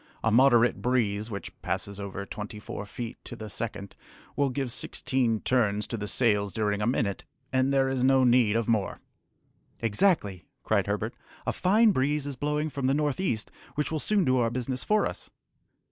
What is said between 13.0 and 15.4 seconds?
east, which will soon do our business for us."